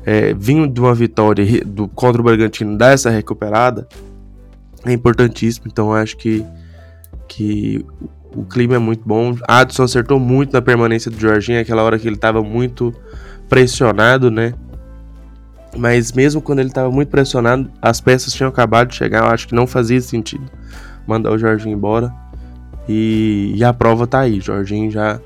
é, 0.04 0.32
vindo 0.34 0.66
de 0.68 0.80
uma 0.80 0.94
vitória 0.94 1.44
do, 1.64 1.88
contra 1.88 2.20
o 2.20 2.24
Bragantino 2.24 2.76
dar 2.76 2.92
essa 2.92 3.10
recuperada, 3.10 3.86
é 4.84 4.92
importantíssimo. 4.92 5.66
Então, 5.66 5.92
acho 5.92 6.16
que, 6.16 6.44
que 7.26 7.84
o 8.34 8.44
clima 8.44 8.76
é 8.76 8.78
muito 8.78 9.02
bom. 9.06 9.36
Adson 9.46 9.82
acertou 9.82 10.18
muito 10.18 10.52
na 10.52 10.62
permanência 10.62 11.10
do 11.10 11.18
Jorginho, 11.18 11.60
aquela 11.60 11.82
hora 11.82 11.98
que 11.98 12.06
ele 12.06 12.16
estava 12.16 12.42
muito 12.42 12.94
pressionado, 13.48 14.30
né? 14.30 14.54
Mas 15.76 16.12
mesmo 16.12 16.40
quando 16.40 16.60
ele 16.60 16.68
estava 16.68 16.90
muito 16.90 17.08
pressionado, 17.08 17.70
as 17.80 18.00
peças 18.00 18.32
tinham 18.32 18.48
acabado 18.48 18.88
de 18.88 18.96
chegar, 18.96 19.24
eu 19.24 19.30
acho 19.30 19.48
que 19.48 19.54
não 19.54 19.66
fazia 19.66 20.00
sentido 20.00 20.44
mandar 21.06 21.32
o 21.32 21.38
Jorginho 21.38 21.76
embora. 21.76 22.12
E, 22.88 23.52
e 23.54 23.64
a 23.64 23.72
prova 23.72 24.06
tá 24.06 24.20
aí, 24.20 24.40
Jorginho 24.40 24.90
já 24.90 25.20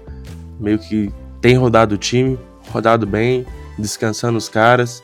meio 0.59 0.79
que 0.79 1.13
tem 1.41 1.57
rodado 1.57 1.95
o 1.95 1.99
time, 1.99 2.39
rodado 2.71 3.07
bem, 3.07 3.45
descansando 3.79 4.39
os 4.39 4.49
caras 4.49 5.03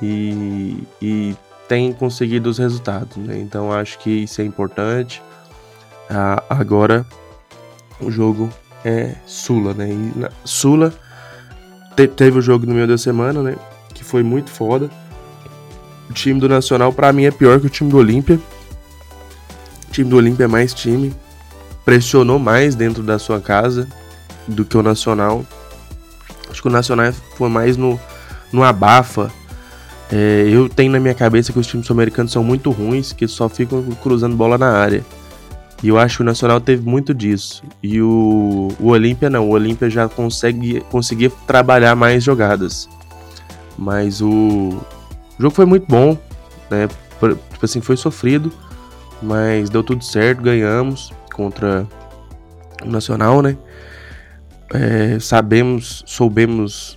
e, 0.00 0.82
e 1.00 1.36
tem 1.68 1.92
conseguido 1.92 2.48
os 2.48 2.58
resultados, 2.58 3.16
né? 3.16 3.38
Então 3.38 3.72
acho 3.72 3.98
que 3.98 4.10
isso 4.10 4.40
é 4.40 4.44
importante. 4.44 5.22
Ah, 6.08 6.42
agora 6.48 7.04
o 8.00 8.10
jogo 8.10 8.48
é 8.84 9.14
Sula, 9.26 9.74
né? 9.74 9.88
Na, 10.14 10.30
Sula 10.44 10.92
te, 11.96 12.06
teve 12.06 12.38
o 12.38 12.42
jogo 12.42 12.66
no 12.66 12.74
meio 12.74 12.86
da 12.86 12.98
semana, 12.98 13.42
né? 13.42 13.56
Que 13.94 14.04
foi 14.04 14.22
muito 14.22 14.50
foda. 14.50 14.90
O 16.08 16.12
time 16.12 16.38
do 16.38 16.48
Nacional, 16.48 16.92
para 16.92 17.12
mim, 17.12 17.24
é 17.24 17.30
pior 17.30 17.58
que 17.58 17.66
o 17.66 17.70
time 17.70 17.90
do 17.90 17.96
Olímpia. 17.96 18.38
O 19.88 19.92
time 19.92 20.08
do 20.08 20.16
Olímpia 20.16 20.44
é 20.44 20.46
mais 20.46 20.72
time. 20.72 21.12
Pressionou 21.84 22.38
mais 22.38 22.74
dentro 22.74 23.02
da 23.02 23.18
sua 23.18 23.40
casa 23.40 23.88
do 24.46 24.64
que 24.64 24.76
o 24.76 24.82
Nacional. 24.82 25.44
Acho 26.56 26.62
que 26.62 26.68
o 26.68 26.72
Nacional 26.72 27.12
foi 27.12 27.50
mais 27.50 27.76
no, 27.76 28.00
no 28.50 28.64
abafa. 28.64 29.30
É, 30.10 30.48
eu 30.50 30.70
tenho 30.70 30.90
na 30.90 30.98
minha 30.98 31.12
cabeça 31.12 31.52
que 31.52 31.58
os 31.58 31.66
times 31.66 31.86
sul-americanos 31.86 32.32
são 32.32 32.42
muito 32.42 32.70
ruins, 32.70 33.12
que 33.12 33.28
só 33.28 33.46
ficam 33.46 33.82
cruzando 34.02 34.34
bola 34.34 34.56
na 34.56 34.72
área. 34.72 35.04
E 35.82 35.88
eu 35.88 35.98
acho 35.98 36.16
que 36.16 36.22
o 36.22 36.24
Nacional 36.24 36.58
teve 36.58 36.88
muito 36.88 37.12
disso. 37.12 37.62
E 37.82 38.00
o, 38.00 38.68
o 38.80 38.88
Olímpia 38.88 39.28
não. 39.28 39.50
O 39.50 39.50
Olímpia 39.50 39.90
já 39.90 40.08
consegue 40.08 40.80
conseguir 40.90 41.30
trabalhar 41.46 41.94
mais 41.94 42.24
jogadas. 42.24 42.88
Mas 43.76 44.22
o, 44.22 44.28
o 44.28 44.82
jogo 45.38 45.54
foi 45.54 45.66
muito 45.66 45.86
bom. 45.86 46.16
Né? 46.70 46.88
Tipo 47.18 47.66
assim, 47.66 47.82
foi 47.82 47.98
sofrido. 47.98 48.50
Mas 49.22 49.68
deu 49.68 49.82
tudo 49.82 50.02
certo. 50.02 50.40
Ganhamos 50.40 51.12
contra 51.34 51.86
o 52.82 52.88
Nacional, 52.88 53.42
né? 53.42 53.58
É, 54.72 55.18
sabemos, 55.20 56.02
soubemos 56.06 56.94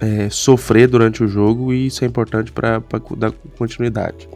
é, 0.00 0.28
sofrer 0.30 0.88
durante 0.88 1.22
o 1.22 1.28
jogo 1.28 1.72
e 1.72 1.86
isso 1.86 2.04
é 2.04 2.08
importante 2.08 2.50
para 2.52 2.82
dar 3.16 3.32
continuidade. 3.56 4.28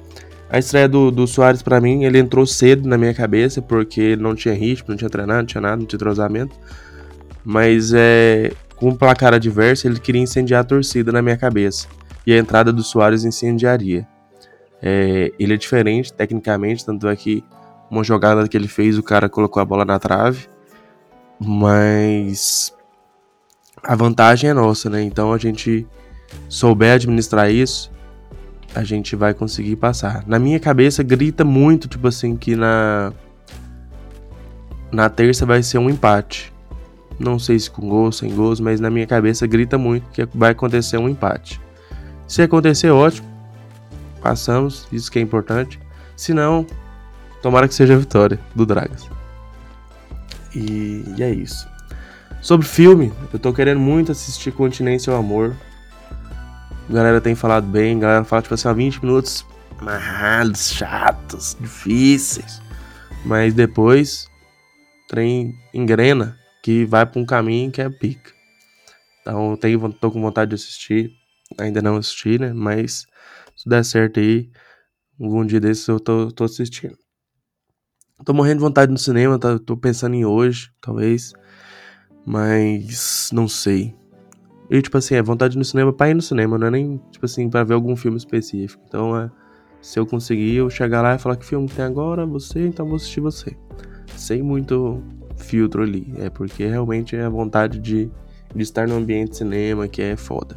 A 0.49 0.59
estreia 0.59 0.89
do, 0.89 1.11
do 1.11 1.27
Soares, 1.27 1.61
para 1.61 1.81
mim, 1.81 2.05
ele 2.05 2.19
entrou 2.19 2.47
cedo 2.47 2.89
na 2.89 2.97
minha 2.97 3.13
cabeça, 3.13 3.61
porque 3.61 4.15
não 4.15 4.35
tinha 4.35 4.55
ritmo, 4.55 4.91
não 4.91 4.97
tinha 4.97 5.11
treinado, 5.11 5.41
não 5.41 5.47
tinha 5.47 5.61
nada, 5.61 5.77
não 5.77 5.87
tinha 5.87 5.97
entrosamento. 5.97 6.55
Mas 7.45 7.93
é, 7.93 8.53
com 8.77 8.91
o 8.91 8.97
placar 8.97 9.35
adverso, 9.35 9.89
ele 9.89 9.99
queria 9.99 10.23
incendiar 10.23 10.61
a 10.61 10.65
torcida 10.65 11.11
na 11.11 11.21
minha 11.21 11.37
cabeça. 11.37 11.89
E 12.25 12.33
a 12.33 12.39
entrada 12.39 12.73
do 12.73 12.83
Soares 12.83 13.25
incendiaria. 13.25 14.07
É, 14.81 15.33
ele 15.39 15.55
é 15.55 15.57
diferente 15.57 16.13
tecnicamente, 16.13 16.85
tanto 16.85 17.09
é 17.09 17.17
que 17.17 17.43
uma 17.91 18.05
jogada 18.05 18.47
que 18.47 18.57
ele 18.57 18.69
fez, 18.69 18.99
o 18.99 19.03
cara 19.03 19.29
colocou 19.29 19.61
a 19.61 19.65
bola 19.65 19.85
na 19.85 19.99
trave. 19.99 20.47
Mas 21.39 22.75
a 23.83 23.95
vantagem 23.95 24.51
é 24.51 24.55
nossa, 24.55 24.91
né? 24.91 25.03
Então 25.03 25.33
a 25.33 25.39
gente 25.39 25.87
souber 26.49 26.95
administrar 26.95 27.51
isso, 27.51 27.91
a 28.75 28.83
gente 28.83 29.15
vai 29.15 29.33
conseguir 29.33 29.77
passar. 29.77 30.25
Na 30.27 30.39
minha 30.39 30.59
cabeça 30.59 31.03
grita 31.03 31.45
muito, 31.45 31.89
tipo 31.89 32.09
assim, 32.09 32.37
que 32.37 32.57
na 32.57 33.13
na 34.91 35.09
terça 35.09 35.45
vai 35.45 35.63
ser 35.63 35.79
um 35.79 35.91
empate. 35.91 36.53
Não 37.19 37.39
sei 37.39 37.59
se 37.59 37.71
com 37.71 37.89
gols, 37.89 38.19
sem 38.19 38.35
gols, 38.35 38.61
mas 38.61 38.81
na 38.81 38.91
minha 38.91 39.07
cabeça 39.07 39.47
grita 39.47 39.79
muito 39.79 40.09
que 40.11 40.27
vai 40.35 40.53
acontecer 40.53 40.99
um 40.99 41.09
empate. 41.09 41.61
Se 42.27 42.43
acontecer, 42.43 42.91
ótimo. 42.91 43.27
Passamos, 44.21 44.87
isso 44.93 45.11
que 45.11 45.19
é 45.19 45.23
importante. 45.23 45.81
Se 46.17 46.35
não, 46.35 46.67
tomara 47.43 47.69
que 47.69 47.75
seja 47.75 47.95
a 47.95 47.99
vitória 47.99 48.39
do 48.55 48.67
Dragas. 48.67 49.16
E, 50.57 51.05
e 51.19 51.23
é 51.23 51.31
isso. 51.31 51.69
Sobre 52.41 52.67
filme, 52.67 53.13
eu 53.31 53.39
tô 53.39 53.53
querendo 53.53 53.79
muito 53.79 54.11
assistir 54.11 54.53
Continência 54.53 55.13
ao 55.13 55.19
Amor. 55.19 55.55
A 56.89 56.93
galera 56.93 57.21
tem 57.21 57.35
falado 57.35 57.67
bem, 57.67 57.99
galera 57.99 58.25
fala 58.25 58.41
tipo 58.41 58.55
assim, 58.55 58.73
20 58.73 59.03
minutos 59.03 59.45
amarrados, 59.79 60.73
chatos, 60.73 61.55
difíceis. 61.61 62.63
Mas 63.23 63.53
depois 63.53 64.29
trem 65.09 65.55
engrena 65.75 66.39
que 66.63 66.87
vai 66.87 67.05
para 67.05 67.21
um 67.21 67.27
caminho 67.27 67.71
que 67.71 67.83
é 67.83 67.91
pica. 67.91 68.33
Então 69.21 69.51
eu 69.51 69.57
tenho, 69.59 69.93
tô 69.93 70.11
com 70.11 70.23
vontade 70.23 70.51
de 70.51 70.55
assistir. 70.55 71.13
Ainda 71.59 71.83
não 71.83 71.97
assisti, 71.97 72.39
né? 72.39 72.53
Mas 72.55 73.07
se 73.55 73.69
der 73.69 73.85
certo 73.85 74.21
aí, 74.21 74.49
algum 75.21 75.45
dia 75.45 75.61
desses 75.61 75.87
eu 75.87 76.01
tô, 76.01 76.33
tô 76.33 76.45
assistindo. 76.45 76.97
Tô 78.25 78.33
morrendo 78.33 78.57
de 78.57 78.65
vontade 78.65 78.91
no 78.91 78.99
cinema, 78.99 79.39
tá, 79.39 79.59
tô 79.59 79.77
pensando 79.77 80.15
em 80.15 80.25
hoje, 80.25 80.71
talvez. 80.81 81.35
Mas 82.25 83.31
não 83.33 83.47
sei. 83.47 83.95
E, 84.71 84.81
tipo 84.81 84.97
assim, 84.97 85.15
é 85.15 85.23
vontade 85.23 85.57
no 85.57 85.65
cinema 85.65 85.93
pra 85.93 86.09
ir 86.09 86.15
no 86.15 86.23
cinema, 86.23 86.57
não 86.59 86.67
é 86.67 86.71
nem, 86.71 87.01
tipo 87.11 87.27
assim, 87.27 87.49
pra 87.49 87.63
ver 87.63 87.75
algum 87.75 87.95
filme 87.95 88.17
específico. 88.17 88.83
Então, 88.89 89.17
é, 89.17 89.31
se 89.83 89.99
eu 89.99 90.07
conseguir, 90.07 90.57
eu 90.57 90.71
chegar 90.71 91.03
lá 91.03 91.15
e 91.15 91.19
falar 91.19 91.37
que 91.37 91.45
filme 91.45 91.69
tem 91.69 91.85
agora, 91.85 92.25
você, 92.25 92.67
então 92.67 92.87
vou 92.87 92.97
assistir 92.97 93.21
você. 93.21 93.55
Sem 94.17 94.43
muito 94.43 95.03
filtro 95.37 95.83
ali. 95.83 96.13
É 96.17 96.31
porque 96.31 96.67
realmente 96.67 97.15
é 97.15 97.23
a 97.23 97.29
vontade 97.29 97.79
de, 97.79 98.11
de 98.53 98.63
estar 98.63 98.89
no 98.89 98.97
ambiente 98.97 99.33
de 99.33 99.37
cinema 99.37 99.87
que 99.87 100.01
é 100.01 100.17
foda. 100.17 100.57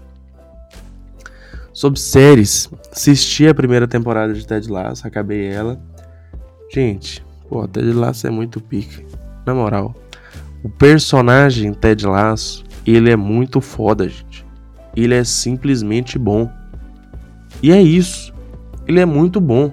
Sobre 1.73 1.99
séries, 1.99 2.69
assisti 2.91 3.47
a 3.47 3.53
primeira 3.53 3.87
temporada 3.87 4.33
de 4.33 4.47
Ted 4.47 4.71
Lasso, 4.71 5.05
acabei 5.05 5.45
ela. 5.45 5.79
Gente, 6.73 7.23
pô, 7.49 7.67
Ted 7.67 7.91
Lasso 7.93 8.27
é 8.27 8.29
muito 8.29 8.61
pica. 8.61 9.03
Na 9.45 9.53
moral, 9.53 9.95
o 10.63 10.69
personagem 10.69 11.73
Ted 11.73 12.05
Lasso 12.05 12.63
ele 12.85 13.09
é 13.09 13.15
muito 13.15 13.59
foda, 13.59 14.07
gente. 14.07 14.45
Ele 14.95 15.13
é 15.13 15.23
simplesmente 15.23 16.17
bom. 16.17 16.49
E 17.61 17.71
é 17.71 17.81
isso. 17.81 18.33
Ele 18.87 18.99
é 18.99 19.05
muito 19.05 19.39
bom. 19.39 19.71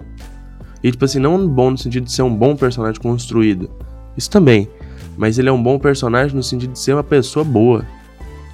E, 0.82 0.90
tipo 0.90 1.04
assim, 1.04 1.18
não 1.18 1.48
bom 1.48 1.70
no 1.70 1.78
sentido 1.78 2.04
de 2.04 2.12
ser 2.12 2.22
um 2.22 2.34
bom 2.34 2.54
personagem 2.54 3.00
construído. 3.00 3.70
Isso 4.16 4.30
também. 4.30 4.68
Mas 5.16 5.38
ele 5.38 5.48
é 5.48 5.52
um 5.52 5.62
bom 5.62 5.78
personagem 5.78 6.36
no 6.36 6.42
sentido 6.42 6.72
de 6.72 6.78
ser 6.78 6.92
uma 6.92 7.02
pessoa 7.02 7.44
boa. 7.44 7.84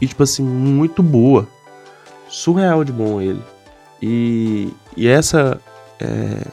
E, 0.00 0.06
tipo 0.06 0.22
assim, 0.22 0.42
muito 0.42 1.02
boa. 1.02 1.46
Surreal 2.28 2.84
de 2.84 2.92
bom 2.92 3.20
ele. 3.20 3.42
E, 4.00 4.72
e 4.96 5.06
essa 5.06 5.60
é, 6.00 6.46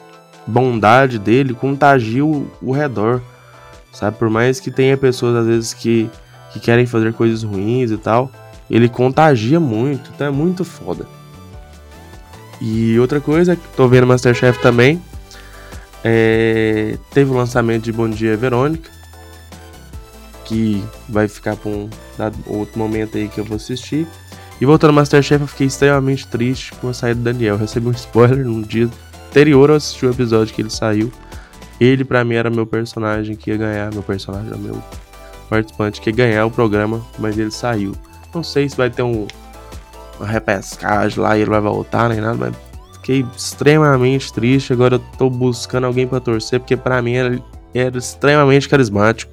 bondade 0.49 1.19
dele 1.19 1.53
contagia 1.53 2.25
o, 2.25 2.71
redor. 2.71 3.21
Sabe? 3.91 4.17
Por 4.17 4.29
mais 4.29 4.59
que 4.59 4.71
tenha 4.71 4.97
pessoas, 4.97 5.35
às 5.35 5.47
vezes, 5.47 5.73
que 5.73 6.09
que 6.51 6.59
querem 6.59 6.85
fazer 6.85 7.13
coisas 7.13 7.43
ruins 7.43 7.91
e 7.91 7.97
tal. 7.97 8.31
Ele 8.69 8.87
contagia 8.87 9.59
muito, 9.59 10.11
então 10.13 10.27
é 10.27 10.31
muito 10.31 10.63
foda. 10.63 11.05
E 12.61 12.99
outra 12.99 13.21
coisa, 13.21 13.57
tô 13.75 13.87
vendo 13.87 14.05
Masterchef 14.05 14.61
também. 14.61 15.01
É, 16.03 16.97
teve 17.11 17.31
o 17.31 17.33
lançamento 17.33 17.83
de 17.83 17.91
Bom 17.91 18.09
Dia 18.09 18.35
Verônica. 18.35 18.89
Que 20.45 20.83
vai 21.07 21.27
ficar 21.27 21.55
para 21.55 21.69
um 21.69 21.89
outro 22.47 22.77
momento 22.77 23.17
aí 23.17 23.27
que 23.27 23.39
eu 23.39 23.45
vou 23.45 23.55
assistir. 23.55 24.07
E 24.59 24.65
voltando 24.65 24.89
ao 24.89 24.95
Masterchef, 24.95 25.41
eu 25.41 25.47
fiquei 25.47 25.67
extremamente 25.67 26.27
triste 26.27 26.73
com 26.73 26.89
a 26.89 26.93
saída 26.93 27.19
do 27.19 27.23
Daniel. 27.23 27.55
Eu 27.55 27.59
recebi 27.59 27.87
um 27.87 27.91
spoiler 27.91 28.45
no 28.45 28.63
dia 28.63 28.89
anterior 29.29 29.69
eu 29.69 29.75
assisti 29.75 30.05
o 30.05 30.11
episódio 30.11 30.53
que 30.53 30.61
ele 30.61 30.69
saiu. 30.69 31.11
Ele, 31.79 32.03
para 32.03 32.23
mim, 32.25 32.35
era 32.35 32.49
meu 32.49 32.65
personagem 32.65 33.35
que 33.35 33.51
ia 33.51 33.57
ganhar. 33.57 33.93
Meu 33.93 34.03
personagem, 34.03 34.51
meu 34.57 34.81
participante 35.49 36.01
que 36.01 36.09
ia 36.09 36.15
ganhar 36.15 36.45
o 36.45 36.51
programa, 36.51 37.05
mas 37.17 37.37
ele 37.37 37.51
saiu. 37.51 37.95
Não 38.33 38.43
sei 38.43 38.67
se 38.67 38.75
vai 38.75 38.89
ter 38.89 39.03
um, 39.03 39.27
uma 40.19 40.27
repescagem 40.27 41.19
lá 41.19 41.37
e 41.37 41.41
ele 41.41 41.49
vai 41.49 41.61
voltar 41.61 42.09
nem 42.09 42.19
nada, 42.19 42.35
mas 42.37 42.55
fiquei 42.93 43.25
extremamente 43.35 44.33
triste. 44.33 44.73
Agora 44.73 44.95
eu 44.95 44.99
tô 45.17 45.29
buscando 45.29 45.87
alguém 45.87 46.07
para 46.07 46.19
torcer, 46.19 46.59
porque 46.59 46.75
para 46.75 47.01
mim 47.01 47.13
ele 47.13 47.43
era 47.73 47.97
extremamente 47.97 48.67
carismático. 48.67 49.31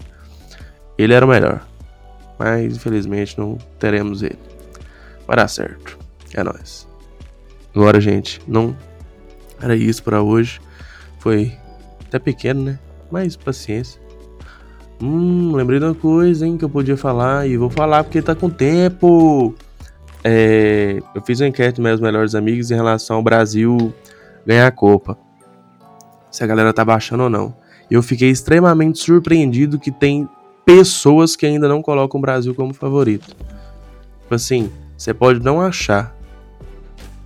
Ele 0.97 1.13
era 1.13 1.27
o 1.27 1.29
melhor. 1.29 1.67
Mas 2.39 2.77
infelizmente 2.77 3.39
não 3.39 3.59
teremos 3.79 4.23
ele. 4.23 4.39
Vai 5.27 5.37
dar 5.37 5.49
certo. 5.49 5.99
É 6.33 6.43
nóis. 6.43 6.87
Agora, 7.75 8.01
gente, 8.01 8.41
não 8.47 8.75
era 9.61 9.77
isso 9.77 10.03
para 10.03 10.23
hoje. 10.23 10.61
Foi 11.19 11.53
até 12.07 12.19
pequeno, 12.19 12.63
né? 12.63 12.79
Mas 13.11 13.37
paciência. 13.37 14.01
Hum, 15.03 15.53
lembrei 15.55 15.79
de 15.79 15.85
uma 15.85 15.95
coisa, 15.95 16.47
hein, 16.47 16.57
que 16.57 16.65
eu 16.65 16.71
podia 16.71 16.97
falar 16.97 17.47
e 17.47 17.57
vou 17.57 17.69
falar 17.69 18.05
porque 18.05 18.23
tá 18.23 18.35
com 18.35 18.49
tempo. 18.49 19.55
É, 20.25 20.99
eu 21.15 21.23
fiz 21.23 21.41
uma 21.41 21.49
enquete 21.49 21.81
meus 21.81 22.01
melhores 22.01 22.35
amigos 22.35 22.71
em 22.71 22.75
relação 22.75 23.17
ao 23.17 23.23
Brasil 23.23 23.93
ganhar 24.47 24.67
a 24.67 24.71
Copa. 24.71 25.19
Se 26.31 26.43
a 26.43 26.47
galera 26.47 26.73
tá 26.73 26.85
baixando 26.85 27.25
ou 27.25 27.31
não. 27.31 27.55
Eu 27.91 28.03
fiquei 28.03 28.31
extremamente 28.31 28.99
surpreendido 28.99 29.79
que 29.79 29.93
tem 29.93 30.29
pessoas 30.65 31.37
que 31.37 31.47
ainda 31.47 31.69
não 31.69 31.81
colocam 31.81 32.19
o 32.19 32.21
Brasil 32.21 32.55
como 32.55 32.75
favorito. 32.75 33.29
Tipo 34.23 34.35
assim, 34.35 34.71
você 34.97 35.15
pode 35.15 35.41
não 35.41 35.61
achar. 35.61 36.15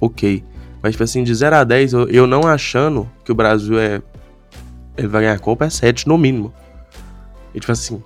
Ok. 0.00 0.44
Mas, 0.82 0.92
tipo 0.92 1.04
assim, 1.04 1.22
de 1.22 1.34
0 1.34 1.56
a 1.56 1.64
10, 1.64 1.92
eu, 1.92 2.08
eu 2.08 2.26
não 2.26 2.46
achando 2.46 3.08
que 3.24 3.32
o 3.32 3.34
Brasil 3.34 3.78
é. 3.78 4.02
Ele 4.96 5.08
vai 5.08 5.22
ganhar 5.22 5.34
a 5.34 5.38
Copa 5.38 5.64
é 5.64 5.70
7 5.70 6.08
no 6.08 6.18
mínimo. 6.18 6.52
E 7.54 7.60
tipo 7.60 7.72
assim, 7.72 8.02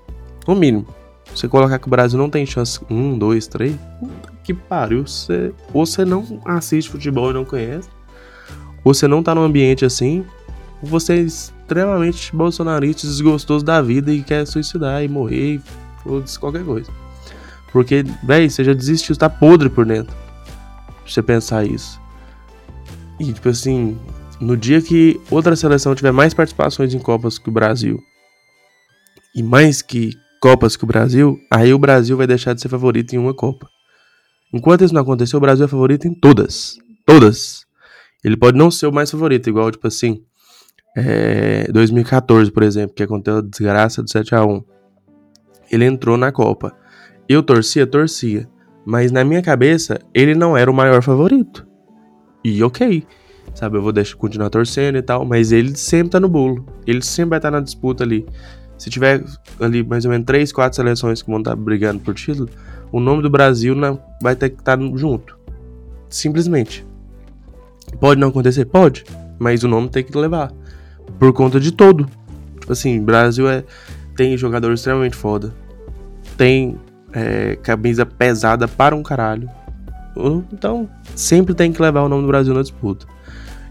no 0.46 0.54
mínimo, 0.54 0.86
você 1.34 1.48
colocar 1.48 1.78
que 1.78 1.86
o 1.86 1.90
Brasil 1.90 2.18
não 2.18 2.30
tem 2.30 2.46
chance. 2.46 2.80
Um, 2.88 3.18
dois, 3.18 3.46
três. 3.46 3.76
Puta 3.98 4.34
que 4.44 4.54
pariu. 4.54 5.06
Você, 5.06 5.52
ou 5.72 5.84
você 5.84 6.04
não 6.04 6.40
assiste 6.44 6.90
futebol 6.90 7.30
e 7.30 7.34
não 7.34 7.44
conhece. 7.44 7.88
você 8.84 9.08
não 9.08 9.22
tá 9.22 9.34
num 9.34 9.42
ambiente 9.42 9.84
assim, 9.84 10.24
ou 10.82 10.88
você 10.88 11.14
é 11.14 11.20
extremamente 11.20 12.34
bolsonarista, 12.36 13.06
desgostoso 13.06 13.64
da 13.64 13.80
vida 13.80 14.12
e 14.12 14.22
quer 14.22 14.46
suicidar 14.46 15.02
e 15.02 15.08
morrer, 15.08 15.60
ou 16.04 16.22
qualquer 16.38 16.64
coisa. 16.64 16.90
Porque, 17.72 18.04
véi, 18.22 18.48
você 18.48 18.62
já 18.62 18.72
desistiu, 18.72 19.16
tá 19.16 19.28
podre 19.28 19.68
por 19.68 19.84
dentro. 19.84 20.14
Você 21.04 21.22
pensar 21.22 21.64
isso. 21.64 22.00
E, 23.18 23.32
tipo 23.32 23.48
assim, 23.48 23.98
no 24.40 24.56
dia 24.56 24.80
que 24.80 25.20
outra 25.30 25.54
seleção 25.54 25.94
tiver 25.94 26.12
mais 26.12 26.34
participações 26.34 26.92
em 26.92 26.98
Copas 26.98 27.38
que 27.38 27.48
o 27.48 27.52
Brasil, 27.52 28.02
e 29.34 29.42
mais 29.42 29.82
que 29.82 30.12
Copas 30.40 30.76
que 30.76 30.84
o 30.84 30.86
Brasil, 30.86 31.38
aí 31.50 31.72
o 31.72 31.78
Brasil 31.78 32.16
vai 32.16 32.26
deixar 32.26 32.54
de 32.54 32.60
ser 32.60 32.68
favorito 32.68 33.14
em 33.14 33.18
uma 33.18 33.32
Copa. 33.32 33.68
Enquanto 34.52 34.84
isso 34.84 34.94
não 34.94 35.02
acontecer, 35.02 35.36
o 35.36 35.40
Brasil 35.40 35.64
é 35.64 35.68
favorito 35.68 36.06
em 36.06 36.14
todas. 36.14 36.76
Todas. 37.06 37.64
Ele 38.22 38.36
pode 38.36 38.56
não 38.56 38.70
ser 38.70 38.86
o 38.86 38.92
mais 38.92 39.10
favorito, 39.10 39.48
igual, 39.48 39.70
tipo 39.70 39.86
assim, 39.86 40.22
é, 40.96 41.70
2014, 41.72 42.50
por 42.50 42.62
exemplo, 42.62 42.94
que 42.94 43.02
aconteceu 43.02 43.38
a 43.38 43.42
desgraça 43.42 44.02
do 44.02 44.10
7 44.10 44.34
a 44.34 44.44
1 44.44 44.62
Ele 45.70 45.84
entrou 45.84 46.16
na 46.16 46.30
Copa. 46.30 46.76
Eu 47.28 47.42
torcia, 47.42 47.86
torcia. 47.86 48.48
Mas 48.86 49.10
na 49.10 49.24
minha 49.24 49.42
cabeça, 49.42 49.98
ele 50.12 50.34
não 50.34 50.56
era 50.56 50.70
o 50.70 50.74
maior 50.74 51.02
favorito. 51.02 51.66
E 52.44 52.62
ok. 52.62 53.04
Sabe, 53.54 53.76
eu 53.76 53.82
vou 53.82 53.92
deixar 53.92 54.16
continuar 54.16 54.50
torcendo 54.50 54.98
e 54.98 55.02
tal, 55.02 55.24
mas 55.24 55.52
ele 55.52 55.76
sempre 55.76 56.10
tá 56.10 56.20
no 56.20 56.28
bolo. 56.28 56.64
Ele 56.86 57.02
sempre 57.02 57.30
vai 57.30 57.38
estar 57.38 57.50
tá 57.50 57.58
na 57.58 57.62
disputa 57.62 58.04
ali. 58.04 58.26
Se 58.76 58.90
tiver 58.90 59.24
ali 59.60 59.82
mais 59.82 60.04
ou 60.04 60.10
menos 60.10 60.26
3, 60.26 60.52
4 60.52 60.76
seleções 60.76 61.22
que 61.22 61.30
vão 61.30 61.38
estar 61.38 61.52
tá 61.52 61.56
brigando 61.56 62.00
por 62.00 62.14
título, 62.14 62.48
o 62.90 63.00
nome 63.00 63.22
do 63.22 63.30
Brasil 63.30 63.74
não, 63.74 64.00
vai 64.20 64.34
ter 64.34 64.50
que 64.50 64.60
estar 64.60 64.76
tá 64.76 64.84
junto. 64.96 65.38
Simplesmente. 66.08 66.84
Pode 68.00 68.20
não 68.20 68.28
acontecer? 68.28 68.64
Pode. 68.64 69.04
Mas 69.38 69.62
o 69.62 69.68
nome 69.68 69.88
tem 69.88 70.02
que 70.02 70.16
levar. 70.16 70.52
Por 71.18 71.32
conta 71.32 71.60
de 71.60 71.72
todo. 71.72 72.08
Tipo 72.60 72.72
assim, 72.72 73.00
Brasil 73.00 73.48
é, 73.48 73.64
tem 74.16 74.36
jogador 74.36 74.72
extremamente 74.72 75.16
foda. 75.16 75.54
Tem 76.36 76.78
é, 77.12 77.56
camisa 77.56 78.04
pesada 78.04 78.66
para 78.66 78.94
um 78.94 79.02
caralho. 79.02 79.48
Então, 80.52 80.88
sempre 81.14 81.54
tem 81.54 81.72
que 81.72 81.82
levar 81.82 82.02
o 82.02 82.08
nome 82.08 82.22
do 82.22 82.28
Brasil 82.28 82.54
na 82.54 82.62
disputa. 82.62 83.06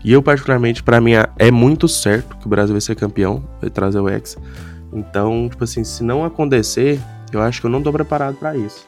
E 0.03 0.11
eu, 0.11 0.21
particularmente, 0.21 0.83
para 0.83 0.99
mim, 0.99 1.13
é 1.37 1.49
muito 1.49 1.87
certo 1.87 2.37
que 2.37 2.45
o 2.45 2.49
Brasil 2.49 2.73
vai 2.73 2.81
ser 2.81 2.95
campeão, 2.95 3.43
vai 3.61 3.69
trazer 3.69 3.99
o 3.99 4.09
Hexa. 4.09 4.37
Então, 4.91 5.47
tipo 5.49 5.63
assim, 5.63 5.83
se 5.83 6.03
não 6.03 6.25
acontecer, 6.25 6.99
eu 7.31 7.41
acho 7.41 7.61
que 7.61 7.67
eu 7.67 7.71
não 7.71 7.81
tô 7.81 7.91
preparado 7.91 8.35
para 8.35 8.55
isso. 8.55 8.85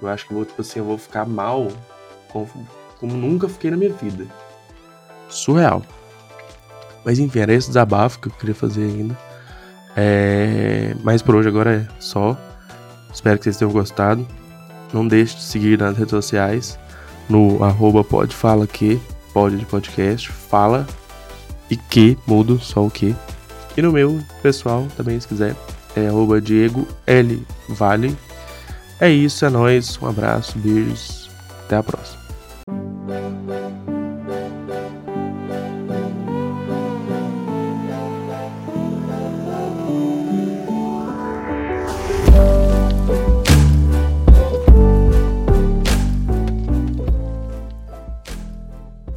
Eu 0.00 0.08
acho 0.08 0.26
que 0.26 0.34
vou, 0.34 0.44
tipo 0.44 0.60
assim, 0.60 0.78
eu 0.78 0.84
vou 0.84 0.98
ficar 0.98 1.26
mal 1.26 1.68
como, 2.28 2.48
como 2.98 3.14
nunca 3.14 3.48
fiquei 3.48 3.70
na 3.70 3.76
minha 3.76 3.92
vida. 3.92 4.26
Surreal. 5.28 5.82
Mas 7.04 7.18
enfim, 7.18 7.38
era 7.38 7.52
esse 7.52 7.68
desabafo 7.68 8.18
que 8.18 8.28
eu 8.28 8.32
queria 8.32 8.54
fazer 8.54 8.82
ainda. 8.82 9.16
É... 9.94 10.94
Mas 11.02 11.22
por 11.22 11.34
hoje 11.34 11.48
agora 11.48 11.76
é 11.76 11.86
só. 12.00 12.36
Espero 13.12 13.38
que 13.38 13.44
vocês 13.44 13.56
tenham 13.56 13.72
gostado. 13.72 14.26
Não 14.92 15.06
deixe 15.06 15.36
de 15.36 15.42
seguir 15.42 15.78
nas 15.78 15.96
redes 15.96 16.10
sociais. 16.10 16.78
No 17.28 17.62
arroba 17.62 18.04
pode 18.04 18.34
fala 18.34 18.66
que, 18.66 19.00
pode 19.32 19.56
de 19.56 19.66
podcast, 19.66 20.30
fala 20.30 20.86
e 21.70 21.76
que, 21.76 22.16
mudo, 22.26 22.58
só 22.60 22.84
o 22.84 22.90
que. 22.90 23.14
E 23.76 23.82
no 23.82 23.92
meu 23.92 24.20
pessoal, 24.42 24.86
também 24.96 25.18
se 25.20 25.28
quiser, 25.28 25.54
é 25.94 26.06
arroba 26.08 26.40
Diego 26.40 26.86
L 27.06 27.42
Vale. 27.68 28.16
É 29.00 29.10
isso, 29.10 29.44
é 29.44 29.50
nóis. 29.50 29.98
Um 30.00 30.06
abraço, 30.06 30.58
beijos. 30.58 31.28
Até 31.64 31.76
a 31.76 31.82
próxima. 31.82 32.25